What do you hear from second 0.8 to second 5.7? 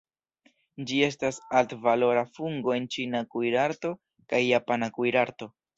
Ĝi estas altvalora fungo en ĉina kuirarto kaj japana kuirarto.